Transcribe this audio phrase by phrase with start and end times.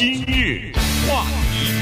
[0.00, 0.70] 今日
[1.08, 1.72] 话题，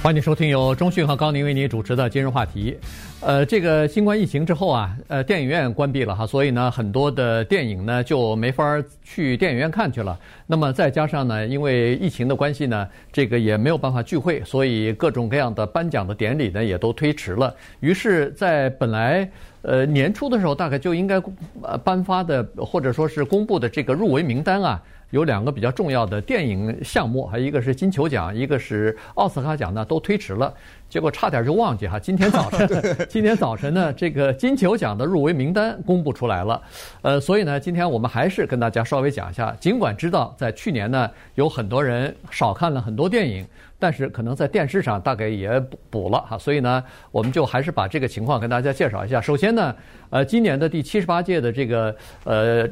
[0.00, 2.78] 欢迎收听由中讯和高宁为您主持的今日话题。
[3.26, 10.18] 呃，这个新冠疫情之后啊，呃，电影院关闭了哈，所以呢，很多的电影呢就没法儿去电影院看去了。
[10.46, 17.54] 那么再加上呢，因为疫情的关系呢，这个也没有办法聚会，所以各种各样的颁奖的典礼呢也都推迟了。
[17.80, 19.26] 于是，在本来
[19.62, 21.18] 呃年初的时候，大概就应该
[21.62, 24.82] 呃颁发的或者说是公布的这个入围名单啊。
[25.10, 30.52] 有两个比较重要的电影项目，还一个是金球奖，一个是奥斯卡奖呢，都推迟了。
[30.88, 32.68] 结果差点就忘记哈，今天早晨，
[33.08, 36.60] 今天早晨呢，这个金球奖的入围名单公布出来了。
[37.02, 39.56] 呃，所以呢，今天我们还是跟大家稍微讲一下。
[39.58, 43.44] 尽管知道在去年呢，有很多人少看了很多电影，
[43.78, 46.38] 但是可能在电视上大概也补补了哈。
[46.38, 49.20] 所以呢，我们就还是把这个情况跟大家介绍一下。
[49.20, 49.74] 首先呢，
[50.10, 52.68] 呃，今年的第七十八届的这个呃。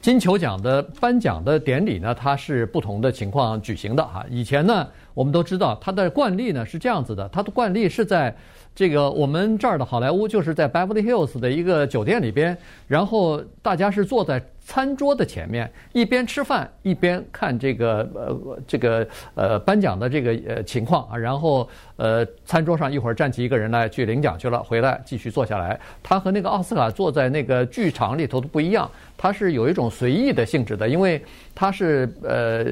[0.00, 4.24] 金球奖的颁奖的典礼呢，它是不同的情况举行的哈。
[4.30, 8.34] 以前呢，我们都知道它的惯例呢是这样子的，它的惯例是在。
[8.74, 12.56] 这个我们这儿的好莱坞就是在 Beverly Hills 的一个酒店里边，
[12.88, 25.78] 然后大家是坐在餐桌的前面，一边吃饭一边看这个呃这个呃颁奖的这个呃情况啊，然后呃餐桌上一会儿站起一个人来去领奖去了，回来继续坐下来。
[26.02, 31.22] 他和那个奥斯卡坐在那个剧场里头都不一样，他是有一种随意的性质的，因为
[31.54, 32.66] 他是呃。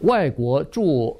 [0.00, 1.18] 外国驻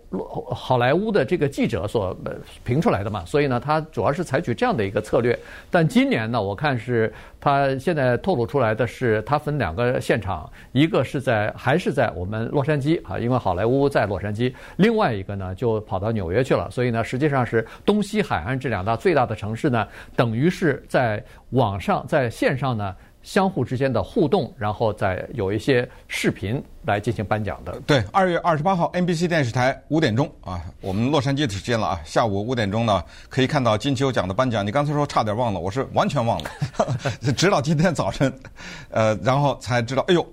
[0.50, 2.16] 好莱坞的这个记者所
[2.64, 5.38] 评出来的嘛，所以呢，他主要是采取这样的一个策略。
[5.70, 16.70] 但今年呢，我看是他现在透露出来的是，他分两个现场，一个是在还是在我们洛杉矶啊，因为好莱坞在洛杉矶；另外一个呢，就跑到纽约去了。
[16.70, 22.94] 所以呢，实际上是东西海岸这两大最大的城市呢，等于是在网上在线上呢。
[23.26, 27.72] 相互之间的互动，然后再有一些视频来进行颁奖的。
[27.84, 34.64] 对，二月二十八号，NBC 电视台五点钟啊，我们洛杉矶的时间了啊，下午五点钟呢，可以看到金球奖的颁奖。
[34.64, 36.50] 你刚才说差点忘了，我是完全忘了，
[37.36, 38.32] 直到今天早晨，
[38.90, 40.24] 呃，然后才知道，哎呦，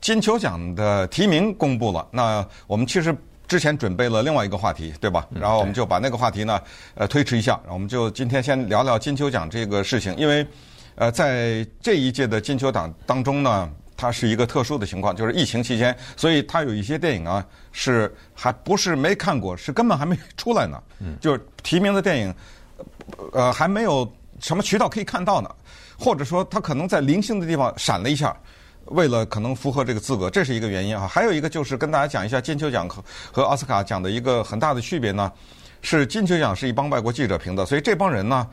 [0.00, 2.08] 金球奖的提名公布了。
[2.10, 3.16] 那我们其实
[3.46, 5.28] 之前准备了另外一个话题，对吧？
[5.30, 6.60] 然后我们就把那个话题呢，
[6.96, 7.60] 呃，推迟一下。
[7.68, 10.44] 我们就今天先聊聊金球奖这个事情，因为。
[10.96, 20.82] 呃，在这一届的金球奖当中呢，它是一个特殊的情况，就是疫情期间，所以它有一些电影啊是还不是没看过，是根本还没 出来呢。
[20.98, 22.34] 嗯， 就是提名的电影，
[23.32, 25.50] 呃，还没有什么渠道可以看到呢，
[25.98, 28.34] 或者说它可能在零星的地方闪了一下，
[28.86, 31.06] 为了可能符合这个资格，这是一个原因啊。
[31.06, 35.30] 还有一个就是跟大家讲一下金球奖和和奥斯卡奖的一个很大的区别呢，
[35.82, 38.48] 是金球奖是一帮外国记者评的，所以这帮人呢。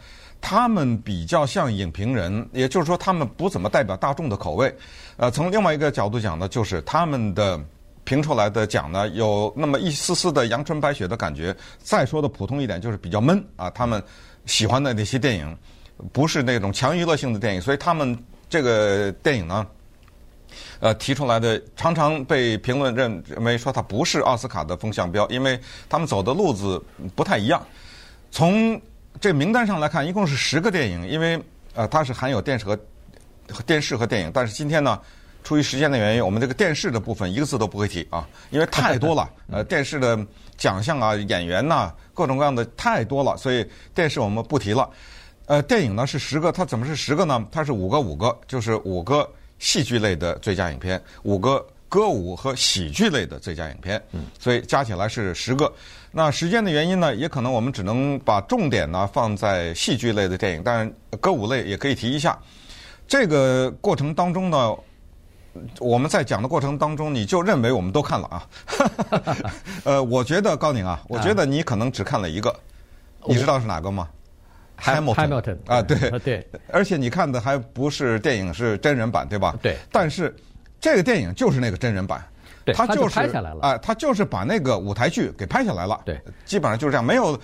[0.45, 4.75] 他们比较像影评人，也就是说，他们不怎么代表大众的口味。
[5.15, 7.57] 呃，从另外一个角度讲呢，就是他们的
[8.03, 11.55] 评出来的奖呢，有那么一丝丝的阳春白雪的感觉。
[11.81, 13.69] 再说的普通一点，就是比较闷啊。
[13.69, 14.03] 他们
[14.45, 15.57] 喜欢的那些电影，
[16.11, 19.65] 不是那种强娱乐性的电影，所以他们这个电影呢，
[20.81, 26.83] 呃，提出来的常常被评论认为说它不是奥斯卡的风向标，因为他们走的路子
[27.15, 27.65] 不太一样。
[28.29, 28.79] 从
[29.19, 31.41] 这名单上来看，一共是十个电影，因为
[31.73, 32.77] 呃，它是含有电视和
[33.65, 34.31] 电视和电影。
[34.33, 34.99] 但是今天呢，
[35.43, 39.29] 出于时间的原因，我们这个电视的部分一个字都不会提啊，因为太多了。
[39.51, 40.19] 呃，电视的
[40.57, 44.89] 奖项啊、演员呐、啊，各种各样的太多了，所以电视我们不提了。
[45.45, 47.45] 呃，电影呢是十个，它怎么是十个呢？
[47.51, 54.01] 它是五个五个，就是五个戏剧类的最佳影片，五个歌舞和喜剧类的最佳影片，
[54.39, 55.71] 所以加起来是十个。
[56.11, 62.35] 那时间的原因呢，也可能我们只能把重点呢放在戏剧类的电影，但歌舞类也可以提一下。
[63.07, 64.75] 这个过程当中呢，
[65.79, 68.47] 我们在讲的过程当中，你就认为我们都看了啊？
[69.85, 72.57] 呃，我觉得高宁啊，我觉得你可能只看了一个，啊、
[73.27, 74.09] 你知道是哪个吗
[74.81, 79.55] ？Hamilton 啊，对对，而且你看的还不是电影，是真人版，对吧？
[79.61, 79.77] 对。
[79.91, 80.35] 但是
[80.83, 82.21] 这个电影就是那个真人版。
[82.65, 86.01] 对，他就是拍下来了啊，他就是把那个舞台剧给拍下来了。
[86.03, 87.39] 对，基本上就是这样，没有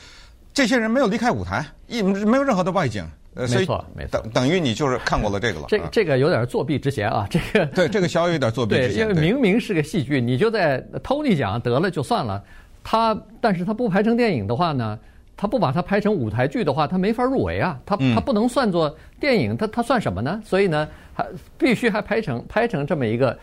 [0.54, 3.10] 这些人没有离开舞台，一没有任何的外景。
[3.34, 5.68] 没错，没错，等等于你就是看过了这个了。
[5.70, 9.08] 这这个有点作弊之嫌啊，这个 对这个小有点作弊之嫌。
[9.08, 12.44] 对，因为明明是个戏剧，你就在偷你奖得了就算了。
[12.84, 15.00] 他但是他不拍成电影的话呢，
[15.40, 17.80] 他不把它拍成舞台剧的话，他没法入围啊。
[17.86, 20.42] 他他不能算作电影，他他算什么呢？
[20.44, 21.26] 所以呢，还
[21.58, 23.40] 必须还拍成拍成这么一个。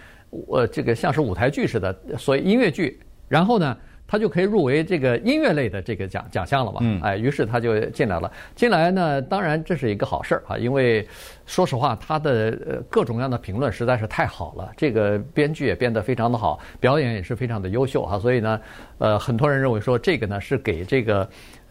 [0.48, 3.00] 呃这个像是舞台剧似的，所以音乐剧。
[3.28, 3.76] 然后呢，
[4.08, 6.81] 他就可以入围这个音乐类的这个奖奖项了嘛。
[6.82, 8.31] 嗯，哎，于是他就进来了。
[8.54, 11.06] 进来呢，当然这是一个好事儿啊，因为
[11.46, 18.19] 说实话，他的呃各种各样的评论实在是太好了，这个编剧也编得非常的好，表演也是非常的优秀啊。
[18.19, 18.60] 所以呢，
[18.99, 21.26] 呃，很多人认为说这个呢是给这个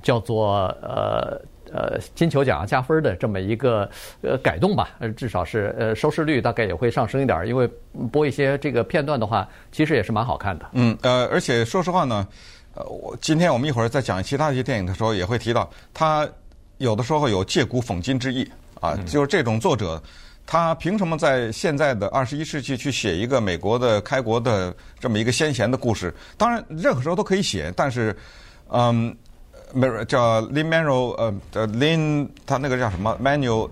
[0.06, 1.42] 叫做呃。
[1.74, 3.90] 呃，金球奖加分的这么一个
[4.22, 7.68] 呃改动吧，呃，至少是呃收视率大概也会上升一点，因为
[8.12, 10.66] 播一些这个片段的话，其实也是蛮好看的。
[10.74, 12.26] 嗯，呃，而且说实话呢，
[12.76, 16.26] 呃，我今天我们一会儿在讲其他一些电影的时候，也会提到他
[16.78, 18.50] 有的时候有借古讽今之意
[18.80, 20.02] 啊，就是这种作者，
[20.46, 26.14] 他凭什么在现在的二十一世纪去写一个美国的开国的这么一个先贤的故事？
[26.38, 28.16] 当然，任何时候都可以写，但是，
[28.70, 29.14] 嗯。
[30.06, 33.70] 叫 Lin Manuel 呃呃 Lin 他那个叫什么 Manuel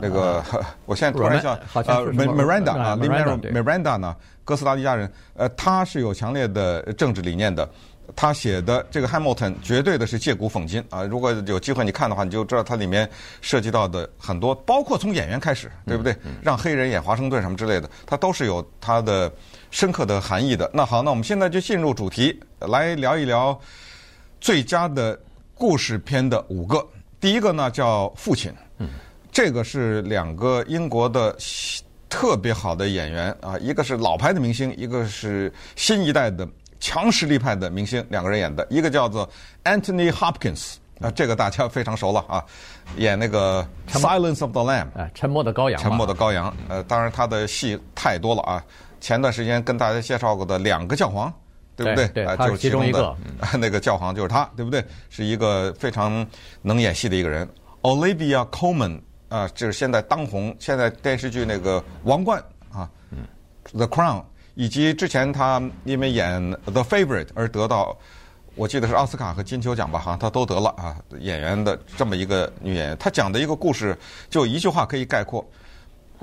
[0.00, 0.44] 那个
[0.84, 7.68] 我现在突然想呃 Miranda 啊 Lin Manuel Miranda 呢哥斯达黎加人呃他是有强烈的政治理念的，
[8.16, 13.08] 他写的这个 Hamilton 绝对的是借古讽今啊，如果有机会你看的话，你就知道它里面
[13.42, 16.16] 涉及到的很多，包括从演员开始，对不对？
[16.42, 19.30] 让黑人演华盛顿什么之类的，它都是有它的
[19.70, 20.70] 深刻的含义的。
[20.72, 23.58] 那好，那我们现在就进入主题，来聊一聊。
[24.40, 25.18] 最佳的
[25.54, 26.86] 故事片的五个，
[27.20, 28.90] 第一个呢叫《父亲》，嗯，
[29.32, 31.36] 这个是两个英国的
[32.08, 36.48] 特别好的演员啊，一个是老牌的明星，一个是新一代的
[36.80, 39.28] 强实力派的明星，两个人演的，一个叫做
[39.64, 42.44] Anthony Hopkins 啊，这个大家非常熟了啊，
[42.96, 43.66] 演那个
[44.00, 45.80] 《Silence of the Lamb》啊，《沉默的羔羊》。
[45.82, 48.64] 沉默的羔羊，呃，当然他的戏太多了啊，
[49.00, 51.32] 前段时间跟大家介绍过的两个教皇。
[51.78, 52.08] 对不对？
[52.08, 53.16] 对，对，他是其中一个。
[53.56, 54.84] 那个教皇就是他，对不对？
[55.08, 56.26] 是一个非常
[56.60, 57.48] 能演戏的一个人。
[57.82, 62.42] Olivia Colman 啊，就是现在当红，现在电视剧那个《王冠》
[62.76, 62.90] 啊，
[63.76, 64.20] 《The Crown》，
[64.56, 67.96] 以及之前他因为演《The Favorite》而得到，
[68.56, 70.96] 我记得是奥斯卡和金球奖吧，好像他都得了啊。
[71.20, 73.96] 演员的这么一个女演员，她讲的一个故事，
[74.28, 75.48] 就一句话可以概括，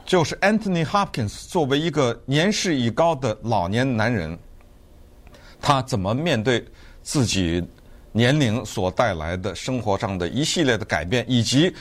[0.05, 4.37] 就是 Anthony Hopkins 作为一个年事已高的老年男人。
[5.61, 6.63] 他怎么面对
[7.01, 7.63] 自己
[8.11, 11.73] 年龄所带来的生活上的一系列的改变，以及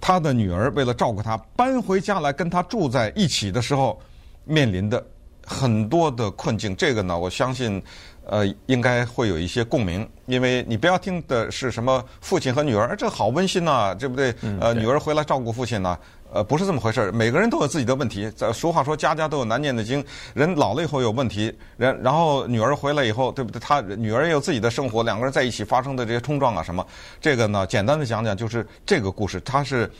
[0.00, 4.00] 他的女儿为了照顾他搬回家来跟他住在一起的时候
[4.44, 5.04] 面临的
[5.44, 6.74] 很多的困境？
[6.76, 7.82] 这个呢，我相信，
[8.28, 14.34] 呃，应该会有一些共鸣，因为你不要听的是什么父亲和女儿，这好温馨呐，对不对？
[14.60, 15.98] 呃，女儿回来照顾父亲呢。
[16.30, 17.10] 呃，不是这么回事儿。
[17.10, 18.30] 每个人都有自己的问题。
[18.32, 20.04] 在俗话说，家家都有难念的经。
[20.34, 23.58] 人老了以后有问题，人然后女儿回来以后，对不对？
[23.58, 26.86] 她女儿也有自己的生活，两个人在一起发生的这些冲撞啊什么，
[27.18, 29.90] 这个呢，简单的讲讲，就是这个故事，它是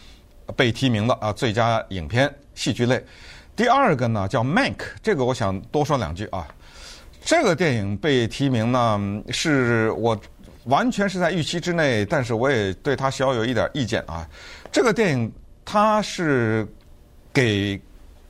[0.55, 3.03] 被提名的啊，最佳影片戏剧类。
[3.57, 6.47] 第二个呢叫《Mank》，这个我想多说两句啊。
[7.25, 10.19] 这个电影被提名呢，是我
[10.65, 14.29] 完全是在预期之内，但是我也对他小有一点意见啊。
[14.73, 15.33] 这个电影。
[15.71, 16.67] 它是
[17.31, 17.79] 给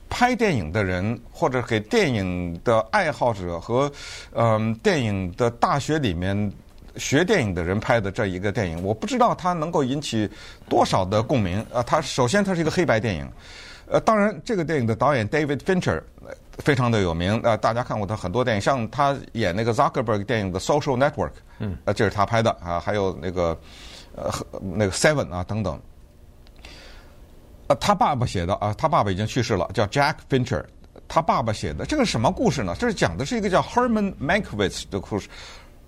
[0.09, 3.89] 拍电影的人，或者给电影的爱好者和
[4.33, 6.51] 嗯电影的大学里面
[6.97, 8.83] 学电影的人拍的这一个电影。
[8.83, 10.29] 我不知道它能够引起
[10.67, 11.81] 多少的共鸣啊！
[11.81, 13.25] 它首先它是一个黑白电影，
[13.89, 16.01] 呃，当然这个电影的导演 David Fincher
[16.59, 23.57] 非常的有名啊，大家看过他很多电影，像他演那个 Zuckerberg 电影的 Social Network，嗯，呃，这是他拍的啊，还有那个
[24.15, 24.31] 呃
[24.61, 25.79] 那个 Seven 啊等等。
[27.67, 30.63] 呃，他爸爸写的啊，他爸爸已经去世了，叫 Jack Fincher。
[31.07, 32.75] 他爸爸写的这个什么故事呢？
[32.77, 35.27] 这是讲的是一个叫 Herman Mankiewicz 的故事。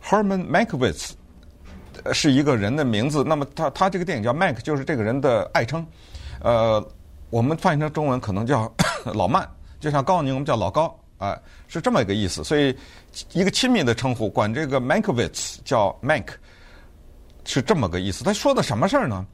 [0.04, 1.12] Herman Mankiewicz
[2.12, 3.24] 是一个人的名字。
[3.24, 5.86] 那么他他这个电影叫 Mank，就是这个人的爱称。
[6.40, 6.84] 呃，
[7.32, 8.72] 我们翻译成中文可能叫
[9.16, 9.48] 老曼，
[9.80, 11.36] 就像高宁我们叫老高啊、
[11.68, 12.44] 是这么一个意思。
[12.44, 12.76] 所以
[13.34, 16.28] 一个亲密的称呼，管这个 Mankiewicz 叫 Mank，
[17.46, 18.24] 是这么个意思。
[18.24, 19.26] 他说的什么事儿呢？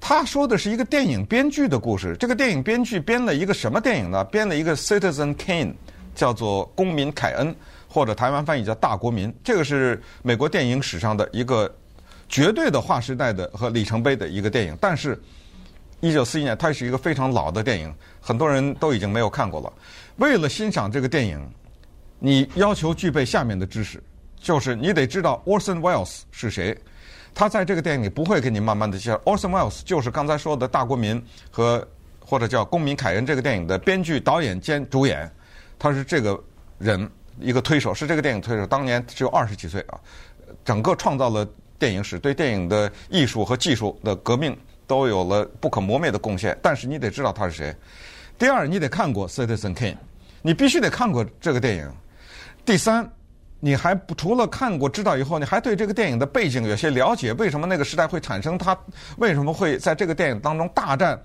[0.00, 2.16] 他说的是一个电影编剧的故事。
[2.20, 4.22] 这个电影编剧编了一个什么电影呢？
[4.26, 5.74] 编了一个 Citizen Kane，
[6.14, 7.52] 叫做《公民凯恩》，
[7.88, 9.28] 或者台湾翻译叫《大国民》。
[9.42, 11.74] 这个是美国电影史上的一个
[12.28, 14.76] 绝对的划时代的和里程碑的一个电影。
[14.80, 15.20] 但是，
[16.00, 19.72] 一九四一年，它是一个非常老的电影，很多人都已经没有看过了。
[20.16, 21.50] 为了欣赏这个电影，
[22.18, 24.02] 你要求具备下面的知识，
[24.40, 26.76] 就是你得知道 Orson Welles 是谁。
[27.34, 31.86] 他在这个电影里不会给你慢慢的介绍，Orson Welles 就是刚才说的大国民和
[32.18, 35.30] 或者叫公民凯恩这个电影的编剧、导演兼主演，
[35.78, 36.42] 他是这个
[36.78, 37.08] 人
[37.40, 38.66] 一个推手，是这个电影推手。
[38.66, 39.98] 当年只有二十几岁啊，
[40.64, 41.46] 整个创造了
[41.78, 44.56] 电影史，对电影的艺术和技术的革命
[44.88, 46.58] 都有了不可磨灭的贡献。
[46.60, 47.72] 但是你得知道他是谁。
[48.36, 49.92] 第二，你得看过《Citizen Kane》，
[50.42, 51.88] 你必须得看过这个电影。
[52.64, 53.08] 第三，
[53.60, 58.78] 你还除了看过知道以后，你还对这个电影的背景有些了解，为什么那个时代会产生他？
[59.16, 61.20] 为什么会在这个电影当中大战？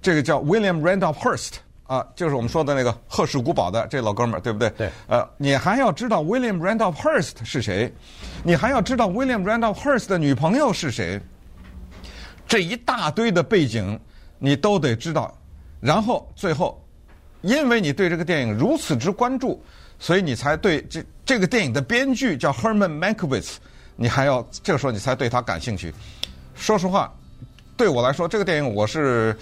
[0.00, 1.52] 这个叫 William Randolph Hearst
[1.86, 4.70] 啊，就是我们说的那个赫氏古堡的这老哥们儿，对不对？
[4.70, 4.90] 对。
[5.08, 7.92] 呃，你还要知道 William Randolph Hearst 是谁？
[8.42, 11.20] 你还要知道 William Randolph Hearst 的女朋友是谁？
[12.46, 13.98] 这一大堆的背景
[14.38, 15.36] 你都得知道，
[15.80, 16.82] 然后最后，
[17.42, 19.62] 因为你对这个电影如此之关注，
[19.98, 23.54] 所以你才对这这个电影的编剧叫 Herman Mankiewicz，
[23.96, 25.92] 你还要这个时候你才对他感兴趣。
[26.54, 27.12] 说实话，
[27.76, 29.36] 对我来说，这个电影我是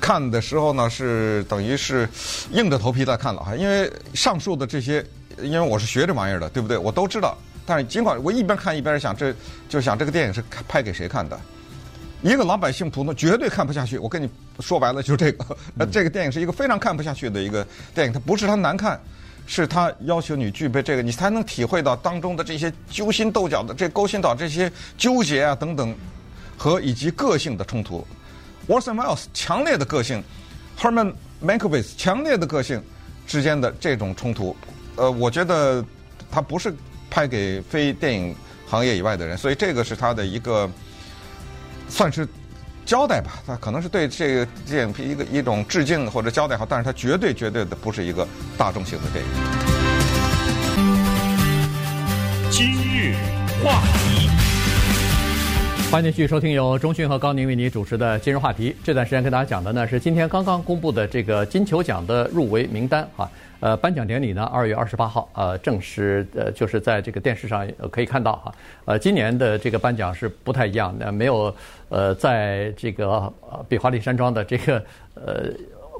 [0.00, 2.08] 看的时候呢，是等于是
[2.50, 5.04] 硬着头皮在看了哈，因为上述的这些，
[5.42, 6.78] 因为我是学这玩意儿的，对不对？
[6.78, 7.36] 我都知道。
[7.64, 9.32] 但是尽管我一边看一边想，这
[9.68, 11.38] 就想这个电影是拍给谁看的？
[12.22, 13.98] 一个老百姓普通绝对看不下去。
[13.98, 15.56] 我跟你说白了，就是这个。
[15.76, 18.12] 呃，这个电影是一个非常看不下去的一个电影。
[18.12, 18.98] 它不是它难看，
[19.44, 25.92] 是它要求你具备这个，你才能体会到当中的这些揪心斗角的、这勾心斗这些纠结啊等等，
[26.56, 28.06] 和以及个性的冲突。
[28.68, 30.22] Orson Welles 强烈的个性
[30.78, 31.12] ，Herman
[31.44, 32.80] Mankiewicz 强烈的个性
[33.26, 34.56] 之间的这种冲突，
[34.94, 35.84] 呃，我觉得
[36.30, 36.72] 它不是
[37.10, 38.32] 拍给非电影
[38.68, 40.70] 行业以外的人，所以这个是他的一个。
[41.92, 42.26] 算是
[42.86, 49.30] 交代吧，他可能是对这个电影一个一种致敬或者交代好，但是他绝对绝对的不是一个大众性的电影。
[52.50, 53.14] 今日
[53.62, 54.30] 话题，
[55.90, 58.74] 欢迎继续收听由中讯和高宁为您主持的今日话题。
[58.82, 63.30] 这段时间跟大家讲的呢是今天刚刚公布的这个金球奖的入围名单啊。
[63.62, 68.52] 呃，颁奖典礼呢，二月二十八号，呃，正式呃，就是在这个电视上可以看到哈。
[68.86, 71.54] 呃，今年的这个颁奖是不太一样的，没有
[71.88, 74.82] 呃，在这个呃比华利山庄的这个
[75.14, 75.44] 呃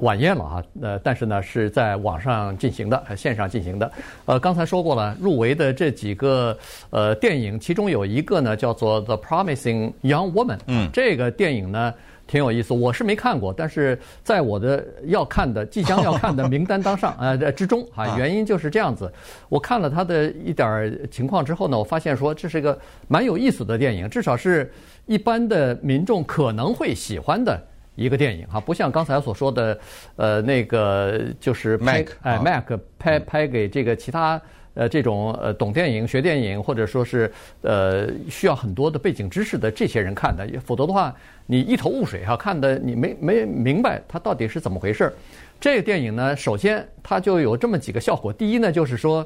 [0.01, 0.63] 晚宴了哈。
[0.81, 3.89] 呃，但是呢，是在网上进行的，线上进行的。
[4.25, 6.57] 呃，刚才说过了，入围的这几个
[6.89, 10.57] 呃电影，其中有一个呢叫做《The Promising Young Woman》。
[10.67, 11.93] 嗯，这个电影呢。
[12.25, 19.11] 挺有意思，我是没看过，但是在我的要看的、即将要看的名单当上， 呃之中啊，原因就是这样子。
[19.49, 22.77] 我看了他的一点情况之后呢，我发现说这是一个
[23.07, 24.71] 蛮有意思的电影，至少是
[25.05, 27.61] 一般的民众可能会喜欢的
[27.95, 29.79] 一个电影哈，不像刚才所说的，
[30.15, 34.41] 呃，那个就是拍哎 Mac 拍拍给这个其他。
[34.75, 41.13] 呃，这种呃懂电影、学电影，或者说是呃需要很多的背景知识的这些人看的，否则的话，
[41.45, 45.13] 你一头雾水哈，看的你没没明白它到底是怎么回事儿。
[45.59, 48.33] 这个电影呢，首先它就有这么几个效果。
[48.33, 49.23] 第一呢，就是说，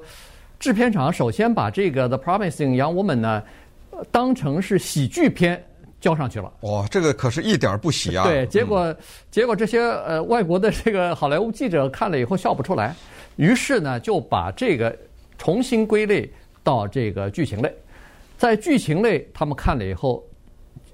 [0.60, 3.42] 制片厂首先把这个《The Promising Young Woman》呢
[4.12, 5.64] 当成是喜剧片
[6.02, 6.52] 交上去了。
[6.62, 8.26] 哇，这个可是一点不喜啊！
[8.26, 8.94] 对，结果
[9.32, 12.94] 结果这些呃外国的这个好莱坞记者看了以后笑不出来，
[13.38, 14.94] 于是呢就把这个。
[15.38, 16.30] 重新归类
[16.64, 17.74] 到这个剧情类，
[18.38, 20.24] 在剧情类他们看了以后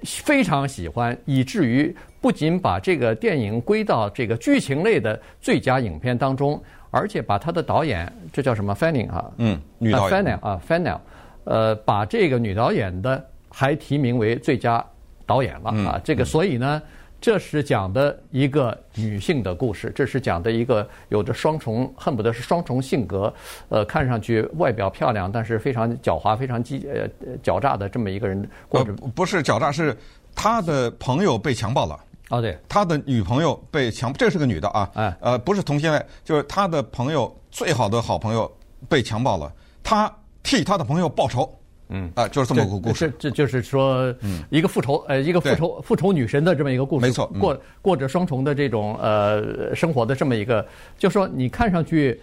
[0.04, 9.32] 非常喜欢，以至于不仅把这个电影归到这个剧情类的最佳影片当中，而且把他的导演，这叫什么 Fanning 啊？
[9.38, 11.00] 嗯，女导演啊，Fanning 啊，Fanning，
[11.46, 14.86] 呃，把这个女导演的还提名为最佳
[15.26, 16.82] 导演了啊，这个所以呢。
[17.24, 23.34] 这是讲的一个女性的故事，这是讲的一个有着双重，恨不得是双重性格，
[23.70, 27.08] 呃，看上去外表漂亮，但是非常狡猾、非常机呃
[27.42, 28.92] 狡诈的这么一个人过着。
[29.02, 29.98] 呃，不是狡诈，是
[30.36, 31.98] 他的朋友被强暴了。
[32.28, 34.92] 哦，对，他的女朋友被强，这是个女的啊。
[34.94, 38.52] 哎，呃，不是同性恋，就是他的朋友最好的好朋友
[38.90, 39.50] 被强暴了，
[39.82, 40.14] 他
[40.44, 41.58] 替他的朋友报仇。
[41.94, 43.14] 嗯啊，就是这么个故事。
[43.20, 44.14] 这这就是说，
[44.50, 47.06] 一个复仇，呃，一个复仇复仇女神的这么一个故事。
[47.06, 50.66] 没错，过过着双重的这种呃生活的这么一个，
[50.98, 52.20] 就说你看上去，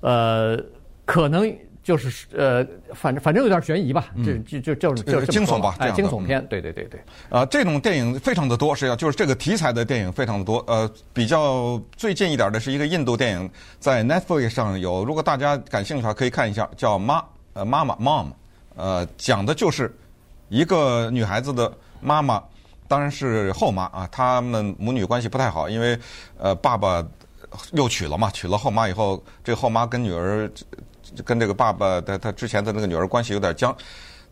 [0.00, 0.56] 呃，
[1.06, 1.50] 可能
[1.82, 6.44] 就是呃，反正反正有点悬疑吧，这就就就就是惊悚吧，惊悚片。
[6.48, 7.00] 对对对对。
[7.28, 10.64] 啊，这种电影非常的多，实际上就是这个题材的电影非常的多。
[10.66, 17.22] 呃，比较最近一点的是一个印度电影，在 Netflix 上有，如果大家感兴趣的话，可以看一下，叫妈
[17.54, 18.26] 呃妈妈 Mom。
[18.76, 19.94] 呃，讲的就是
[20.48, 22.42] 一个女孩子的妈妈，
[22.88, 24.08] 当然是后妈啊。
[24.10, 25.98] 他们母女关系不太好，因为
[26.38, 27.04] 呃，爸爸
[27.72, 30.50] 又娶了嘛，娶了后妈以后，这个后妈跟女儿
[31.24, 33.74] 跟这个爸爸的他之前的那个女儿关系有点僵。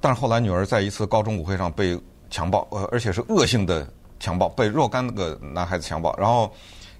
[0.00, 1.96] 但是后来女儿在一次高中舞会上被
[2.28, 3.86] 强暴，呃，而且是恶性的
[4.18, 6.52] 强暴，被若干个男孩子强暴，然后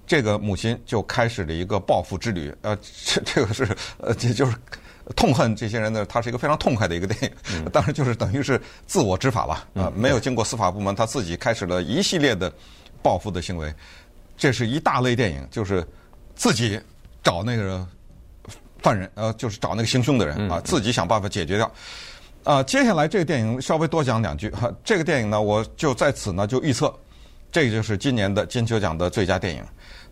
[0.07, 2.55] 这个母亲就开始了一个报复之旅。
[2.63, 4.57] 呃，这这个是呃，这就是。
[5.16, 12.52] 痛恨这些人呢，他是一个非常痛快的一个电影，当然就是等于是自我执法了啊，没有经过司法部门，他自己开始了一系列的
[13.02, 13.73] 报复的行为。
[14.37, 15.87] 这是一大类电影，就是
[16.35, 16.80] 自己
[17.23, 17.87] 找那个
[18.78, 21.66] 犯人，呃，就是找那个行凶的人啊，自己想办法解决掉。
[22.44, 24.73] 啊、呃，接下来这个电影稍微多讲两句哈。
[24.82, 26.92] 这个电影呢，我就在此呢就预测，
[27.52, 29.64] 这个就是今年的金球奖的最佳电影，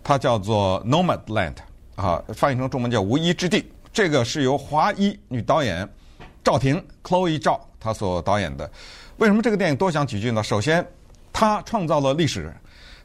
[0.05, 1.55] 它叫做《Nomadland》
[2.01, 3.59] 啊，翻译成中文叫《无依之地》。
[3.93, 5.89] 这个是由华裔女导演
[6.45, 8.71] 赵婷 （Chloe Zhao） 她所导演的。
[9.19, 10.43] 为什么这个电影多讲几句呢？
[10.43, 10.87] 首先，
[11.33, 12.53] 她创造了历史，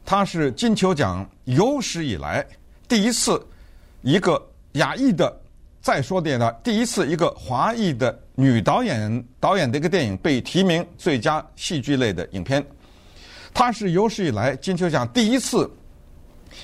[0.05, 2.45] 她是金球奖有史以来
[2.87, 3.43] 第一次
[4.01, 4.41] 一个
[4.73, 5.41] 亚裔的。
[5.81, 12.65] 再说点呢，第一次一个华裔的女导演导演的一个电影被提名最佳戏剧类的影片，
[13.53, 15.69] 她是有史以来金球奖第一次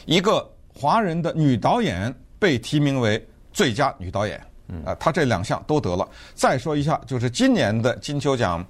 [0.05, 3.23] 一个华人的女导演被提名为
[3.53, 4.39] 最佳女导演，
[4.86, 6.08] 啊，她这两项都得了。
[6.34, 8.65] 再说一下，就是今年的金球奖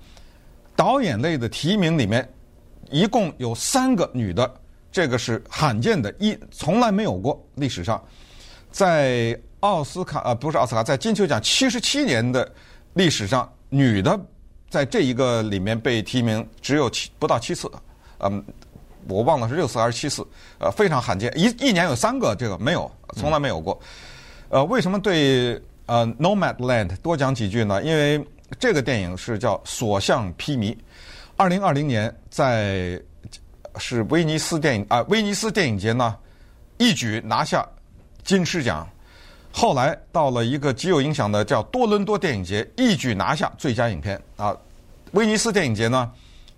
[0.76, 2.28] 导演类的提名里面，
[2.90, 4.54] 一共有三个女的，
[4.92, 8.04] 这个是罕见的，一从来没有过历史上，
[8.72, 9.40] 在。
[9.62, 12.52] 奥斯卡呃，不是奥斯卡，在金球奖七十七年的
[12.96, 14.20] 历史上，女的
[14.72, 17.72] 在这一个里面被提名只有七不到七次，
[18.22, 18.44] 嗯，
[19.08, 20.26] 我忘了是六次还是七次，
[20.58, 23.80] 呃，非常罕见，一一年有三个，这个没有，从来没有过。
[24.52, 25.54] 呃，为什么对
[25.86, 27.82] 呃《Nomadland》多讲几句呢？
[27.84, 28.22] 因为
[28.60, 30.74] 这个电影是叫《所向披靡》，
[31.38, 33.02] 二零二零年在
[33.78, 36.18] 是威尼斯电影啊、威尼斯电影节呢
[36.78, 37.66] 一举拿下
[38.26, 38.86] 金狮奖。
[39.54, 44.54] 后来到了一个极有影响的叫多伦多电影节，一举拿下最佳影片啊。
[45.12, 46.12] 威尼斯电影节呢，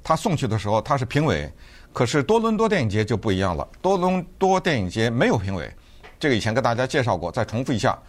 [0.04, 1.48] 他送去的时候他是评委，
[1.94, 3.68] 可是多伦多电影节就不一样了。
[3.84, 5.72] 多伦多电影节没有评委，
[6.24, 8.00] 这个以前跟大家介绍过，再重复一下，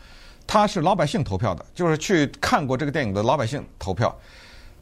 [0.46, 4.16] 它是老百姓投票的，就是去看过这个电影的老百姓投票。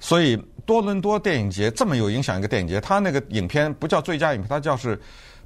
[0.00, 0.36] 所以
[0.66, 5.00] 多伦多电影节这么有影响一个电影节，它那个影片不叫最佳影片，它叫是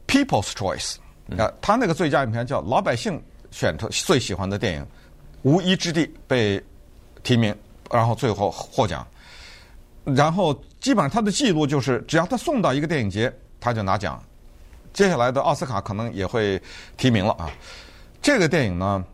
[0.09, 0.97] People's Choice
[1.39, 3.23] 啊，它那个最佳影片叫老百姓。
[3.53, 4.83] 选出最喜欢的电影，
[5.43, 6.63] 《无一之地》被
[7.23, 7.55] 提名，
[7.91, 9.07] 然后最后获奖。
[10.05, 14.23] 然后基本上他的记录就是，只要他送到一个电影节，他就拿奖。
[14.97, 16.59] 接下来的奥斯卡可能也会
[16.97, 17.51] 提名了啊。
[18.23, 19.05] 这个电影呢，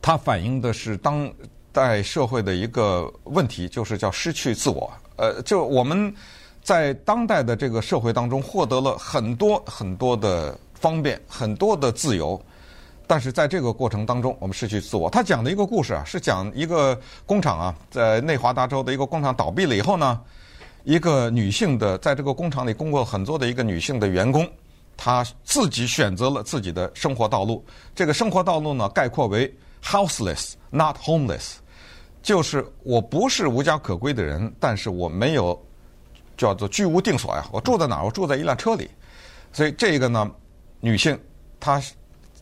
[0.00, 1.28] 它反映的是当
[1.72, 4.88] 代社会的一个问题，就是叫失去自我。
[5.16, 6.14] 呃，就我们
[6.62, 12.40] 在当代的这个社会当中，获得了很多很多的方便，很多的自由。
[13.04, 15.10] 但是在这个过程当中，我们失去自我。
[15.10, 20.20] 他讲的一个故事啊，是讲一个工厂啊，在内华达州的一个工厂倒闭了以后呢，
[20.84, 24.48] 一个女性的在这个工厂里工作很多的一个女性的员工，
[24.96, 27.64] 她自己选择了自己的生活道路。
[27.94, 29.52] 这个生活道路呢，概括为
[29.82, 31.54] houseless, not homeless，
[32.22, 35.60] 就是我不是无家可归的人，但是我没有
[36.36, 37.46] 叫做居无定所呀。
[37.52, 38.04] 我住在哪儿？
[38.04, 38.90] 我住在一辆车里。
[39.52, 40.30] 所以这个呢，
[40.80, 41.18] 女性
[41.58, 41.82] 她。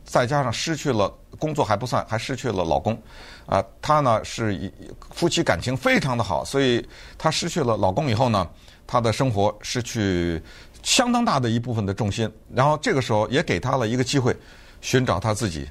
[0.05, 3.01] 再加上失去了工作还不算，还失去了老公，
[3.47, 4.71] 啊，她呢是
[5.15, 6.87] 夫妻感情非常的好，所以
[7.17, 8.47] 她失去了老公以后呢，
[8.85, 10.43] 她的生活失去
[10.83, 12.31] 相当大的一部分的重心。
[12.55, 14.37] 然后这个时候也给他了一个机会，
[14.81, 15.69] 寻找他自己，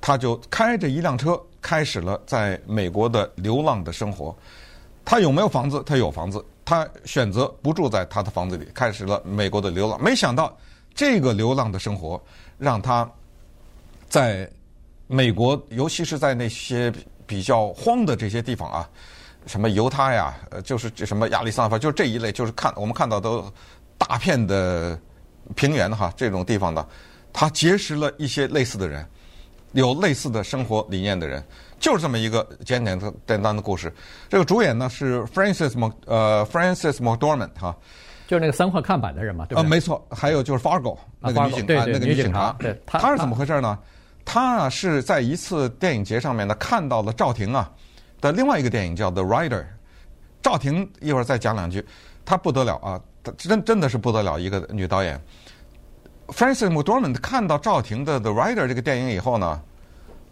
[0.00, 4.36] 他就开着一辆车开始了在美国的流浪的生活。
[5.04, 5.82] 他有没有房子？
[5.84, 10.02] 他有房子，他选择不住在他的房子里，开始了美国的流浪。
[10.02, 10.56] 没想到
[10.94, 12.22] 这个流浪的生活
[12.58, 13.10] 让他。
[14.08, 14.46] 在
[15.06, 16.92] 美国，尤其是在那些
[17.26, 18.86] 比较荒的这些地方啊，
[19.46, 23.50] 什么犹他呀，呃，就是这什么亚利桑那，就是这一类，就是看我们看到都
[24.12, 24.98] 大片的
[25.56, 26.86] 平原哈，这种地方的，
[27.32, 29.02] 他结识了一些类似的人，
[29.72, 31.42] 有类似的生活理念的人，
[31.80, 33.90] 就是这么一个简简单简单的故事。
[34.28, 37.74] 这个主演呢是 Francis Mc 呃 Francis McDormand 哈。
[38.26, 39.62] 就是那个三块看板的人嘛，对吧？
[39.62, 43.78] 啊，没错，还有就是 Fargo 那个女警察，那个女警察，对，她是怎么回事呢？
[44.26, 47.72] 她啊是在一次电影节上面呢看到了赵婷啊
[48.20, 49.60] 的另外一个电影叫《The Rider》，
[50.42, 51.82] 赵婷一会儿再讲两句，
[52.26, 53.00] 她不得了啊，
[53.36, 55.20] 真真的是不得了一个女导演。
[56.28, 59.60] ，Francis McDormand 看到赵婷的《The Rider》这个电影以后呢，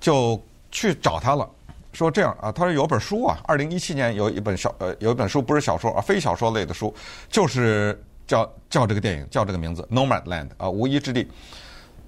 [0.00, 1.48] 就去找她了，
[1.92, 6.94] 说这样啊，他说有本书啊，二零一七年有一本小呃有一本书不是小说啊，非小说类的书，
[7.28, 11.28] 就是叫叫这个电影叫这个名字《Nomadland》啊，无依之地。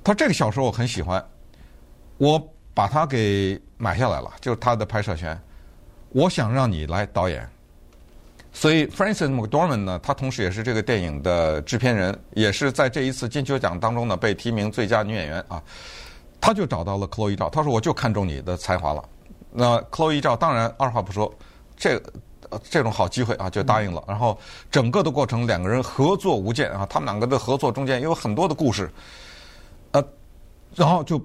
[0.04, 1.24] 他说这个小说我很喜欢。
[2.18, 2.40] 我
[2.72, 5.36] 把它给买下来了，就是他的拍摄权。
[6.10, 7.48] 我想让你来导演，
[8.52, 15.62] 所以，Francis McDormand 呢，他同时也是这个电影的制片人，也是在这一次金球奖当中呢被提名最佳女演员啊。
[16.40, 19.02] 他就找到了 Chloe Zhao，他说我就看中你的才华了。
[19.50, 21.32] 那 Chloe Zhao 当然二话不说，
[21.76, 22.00] 这
[22.62, 24.02] 这种好机会啊就答应了。
[24.06, 24.38] 然后
[24.70, 28.90] 整个的过程两个人合作无间啊，他们两个的合作中间有很多的故事，
[29.92, 30.04] 呃，
[30.74, 31.20] 然后就。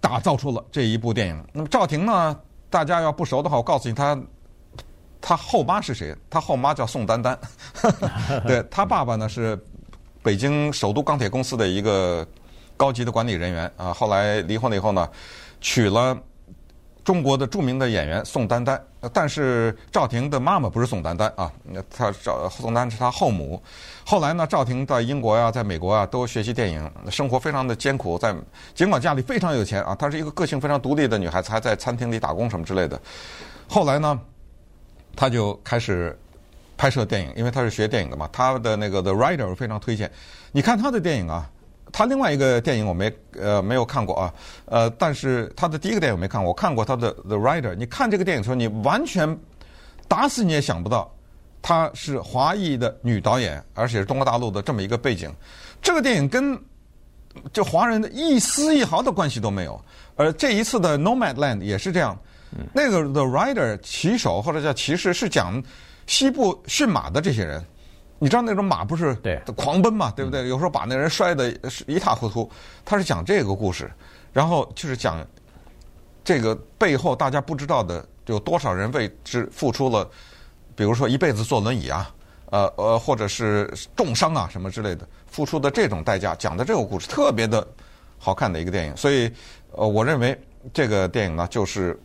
[0.00, 1.44] 打造出了这一部电影。
[1.52, 2.38] 那么赵婷呢？
[2.70, 4.16] 大家要不熟的话，我告诉你，他
[5.20, 6.14] 他后妈是谁？
[6.30, 7.38] 他后妈叫宋丹丹，
[8.46, 9.58] 对他爸爸呢是
[10.22, 12.26] 北京首都钢铁公司的一个
[12.76, 13.92] 高级的管理人员啊。
[13.92, 15.08] 后来离婚了以后呢，
[15.60, 16.16] 娶了
[17.04, 18.82] 中国的著名的演员宋丹丹。
[19.12, 21.52] 但是赵婷的妈妈不是宋丹丹啊，
[21.88, 23.62] 她赵宋丹丹是她后母。
[24.04, 28.18] 后来呢，赵婷在英国呀，在美国啊，都学习电影，生活非常的艰苦。
[28.18, 28.34] 在
[28.74, 33.00] 尽管家里非常有钱啊，她是一个个性非常独立的女孩子，还在餐厅里打工什么之类的。
[33.68, 34.20] 后来呢，
[35.18, 36.16] 他就开始
[36.76, 38.30] 拍摄电影，因为他是学电影的嘛。
[38.32, 40.08] 他的那个《The Rider》非常推荐。
[40.52, 41.50] 你看他的电影啊，
[41.90, 44.32] 他另外一个电影我没呃没有看过啊，
[44.66, 47.72] 呃，但是他的第一个电影我没看过，我看过他的《The Rider》。
[47.74, 49.36] 你看这个电影的时候，你完全
[50.06, 51.12] 打死你也想不到。
[51.60, 55.34] 她是华裔的女导演，而且是中国大陆的这么一个背景。
[55.82, 56.56] 这个电影跟
[57.52, 59.84] 就华人的一丝一毫的关系都没有。
[60.14, 62.16] 而这一次的《Nomadland》也是这样。
[62.72, 65.62] 那个《The Rider》骑手或者叫骑士是讲
[66.06, 67.64] 西部驯马的这些人。
[68.20, 69.14] 你知道那种马不是
[69.56, 70.48] 狂奔嘛，对不对？
[70.48, 71.50] 有时候把那人摔得
[71.86, 72.50] 一塌糊涂。
[72.84, 73.88] 他是讲这个故事，
[74.32, 75.24] 然后就是讲
[76.24, 80.08] 这个背后大家不知道的有多少人为之付出了。
[80.74, 82.10] 比如说一辈子坐轮椅啊，
[82.50, 87.66] 呃呃，或者是重伤啊什么之类的，付出的这种代价，讲的这个故事特别的
[88.18, 88.96] 好看的一个电影。
[88.96, 89.30] 所以，
[89.72, 90.36] 呃，我认为
[90.72, 91.96] 这个电影呢，就是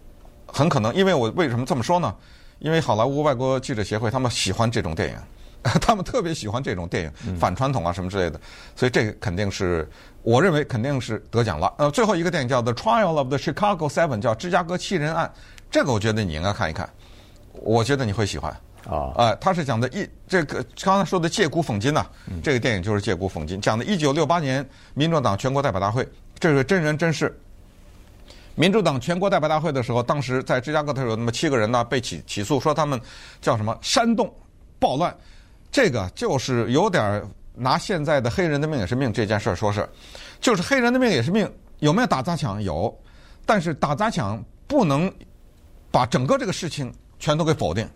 [0.54, 2.16] 很可能，因为我为什么这么说呢？
[2.60, 5.18] 因为好莱坞外国记者协会他们喜欢这种电影，
[5.82, 8.40] 他们特别喜欢这种电影，反传统啊什么之类的。
[8.76, 9.90] 所以这个肯定是，
[10.22, 11.74] 我认为肯定是得奖了。
[11.78, 15.28] 呃，最后一个电影叫《The Trial of the Chicago Seven》，叫《芝加哥七人案》，
[15.72, 16.88] 这个我觉得你应该看一看。
[17.54, 18.52] 我觉得你会喜欢
[18.88, 19.14] 啊！
[19.16, 22.06] 呃，他是讲的一这个刚才说的借古讽今呐，
[22.42, 26.08] 这个电影就是借古讽今，讲的一九六八年民主党全国代表大会，
[26.40, 27.38] 这是真人真事。
[28.56, 33.00] 民主党全国代表大会的时候，当时在芝加哥，他有那么七个人呢被起起诉，说他们
[33.42, 34.34] 叫什么煽动
[34.80, 35.16] 暴乱，
[35.72, 37.24] 这个就是有点
[37.56, 39.88] 拿现在的黑人的命也是命这件事儿说是，
[40.40, 42.62] 就是黑人的命也是命，有没有打砸抢？
[42.62, 42.94] 有，
[43.46, 45.12] 但是打砸抢不能。
[45.94, 47.88] 把整个这个事情全都给否定。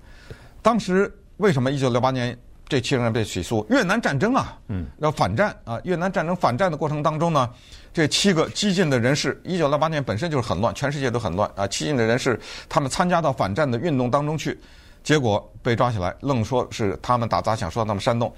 [0.62, 3.66] 当时为什么一九六八年这七个人被起诉？
[3.72, 5.82] 越南战争啊，嗯，要反战啊。
[5.84, 7.50] 越南战争反战的过程当中呢，
[7.98, 11.66] 这七个激进的人士，一九六八年本身就是很乱，全世界都很乱啊。
[11.66, 14.56] 激进的人士他们参加到反战的运动当中去，
[15.04, 18.32] 结果被抓起来，愣说是他们打砸抢，说他们煽动。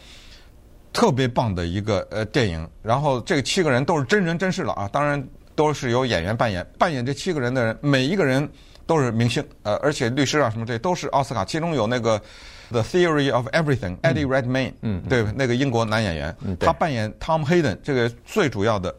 [0.93, 2.65] 特别棒的一个呃电影。
[2.81, 5.21] 然后这七个人都是真人真事了啊，当然
[5.55, 6.65] 都是由演员扮演。
[6.77, 8.49] 扮演这七个人的人，每一个人。
[8.87, 12.19] 都是明星，呃，而且律师啊什么这都是奥斯卡，其中有那个
[12.71, 18.91] 《The Theory of Everything》Eddie Redmayne，嗯，对，那个英国男演员，嗯，他扮演 Tom Hayden 这个最主要的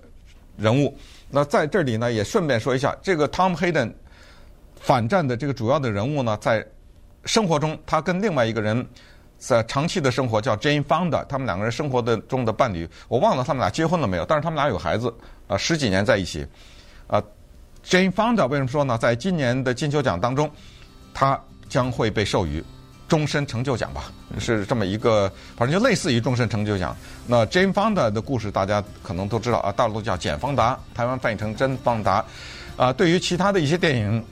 [0.60, 0.96] 人物。
[1.30, 3.92] 那在这里呢，也顺便说一下，这个 Tom Hayden
[4.76, 6.64] 反战的这个主要的人物呢，在
[7.24, 8.86] 生活中他跟另外一个人
[9.38, 15.12] 在长期的生活叫 Jane Fonda，他们两个人生活的中的伴侣，我忘了他们俩结婚了没有，但是他们俩有孩子，
[15.46, 16.46] 啊，十几年在一起，
[17.06, 17.22] 啊。
[17.82, 18.98] Jane Fonda 为什么说呢？
[18.98, 20.50] 在今年的金球奖当中，
[21.14, 22.62] 他将会被授予
[23.10, 24.04] 终身成就奖吧？
[24.38, 26.96] 是这么一个，反正就类似于终身成就奖。
[27.26, 32.24] 那 Jane Fonda 的故事大家可能都知道啊，大陆叫简方达，台湾翻译成真方达。
[32.76, 34.24] 啊，对于其他的一些电影，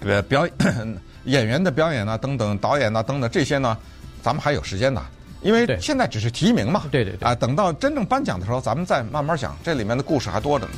[0.00, 3.76] 呃，表演 演员的表演啊，等等，导演啊，等等这些呢，
[4.22, 5.02] 咱们还有时间呢，
[5.40, 6.82] 因为现在只是提名嘛。
[6.92, 7.26] 对对对。
[7.26, 10.72] 啊，等到真正颁奖的时候，咱们再慢慢讲，这里面的故事还多着呢。